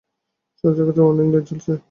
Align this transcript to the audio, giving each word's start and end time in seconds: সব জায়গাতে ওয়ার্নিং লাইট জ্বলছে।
সব 0.63 0.71
জায়গাতে 0.73 1.01
ওয়ার্নিং 1.01 1.27
লাইট 1.33 1.45
জ্বলছে। 1.49 1.71